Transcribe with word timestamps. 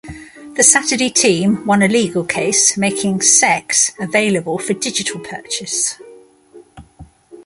The 0.55 0.63
Saturday 0.63 1.11
Team 1.11 1.63
won 1.63 1.83
a 1.83 1.87
legal 1.87 2.23
case, 2.23 2.75
making 2.75 3.21
"Sex" 3.21 3.91
available 3.99 4.57
for 4.57 4.73
digital 4.73 5.19
purchase. 5.19 5.99